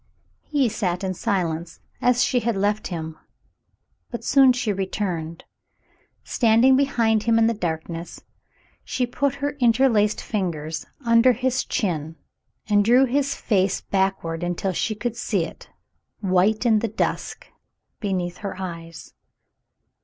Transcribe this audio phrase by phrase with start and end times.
[0.47, 3.19] He sat in silence as she had left him,
[4.09, 5.43] but soon she returned.
[6.23, 8.19] Standing behind him in the darkness,
[8.83, 12.15] she put her inter laced fingers under his chin
[12.67, 15.69] and drew his face backward until she could see it,
[16.19, 17.49] white in the dusk,
[17.99, 19.13] beneath her eyes.